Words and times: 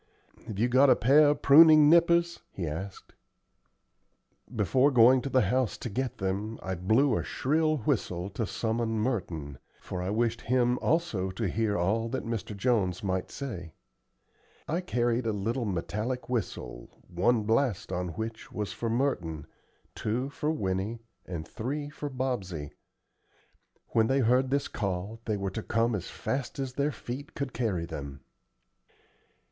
"Have 0.47 0.57
you 0.57 0.67
got 0.67 0.89
a 0.89 0.95
pair 0.95 1.27
of 1.29 1.43
pruning 1.43 1.87
nippers?" 1.87 2.39
he 2.51 2.65
asked. 2.65 3.13
Before 4.55 4.89
going 4.89 5.21
to 5.21 5.29
the 5.29 5.41
house 5.43 5.77
to 5.77 5.91
get 5.91 6.17
them, 6.17 6.57
I 6.63 6.73
blew 6.73 7.15
a 7.15 7.23
shrill 7.23 7.77
whistle 7.77 8.31
to 8.31 8.47
summon 8.47 8.97
Merton, 8.97 9.59
for 9.79 10.01
I 10.01 10.09
wished 10.09 10.41
him 10.41 10.79
also 10.81 11.29
to 11.29 11.47
hear 11.47 11.77
all 11.77 12.09
that 12.09 12.25
Mr. 12.25 12.57
Jones 12.57 13.03
might 13.03 13.29
say. 13.29 13.75
I 14.67 14.81
carried 14.81 15.27
a 15.27 15.31
little 15.31 15.65
metallic 15.65 16.27
whistle 16.27 16.89
one 17.07 17.43
blast 17.43 17.91
on 17.91 18.07
which 18.13 18.51
was 18.51 18.73
for 18.73 18.89
Merton, 18.89 19.45
two 19.93 20.29
for 20.31 20.49
Winnie, 20.49 21.03
and 21.27 21.47
three 21.47 21.91
for 21.91 22.09
Bobsey. 22.09 22.71
When 23.89 24.07
they 24.07 24.21
heard 24.21 24.49
this 24.49 24.67
call 24.67 25.21
they 25.25 25.37
were 25.37 25.51
to 25.51 25.61
come 25.61 25.93
as 25.93 26.09
fast 26.09 26.57
as 26.57 26.73
their 26.73 26.91
feet 26.91 27.35
could 27.35 27.53
carry 27.53 27.85
them. 27.85 28.21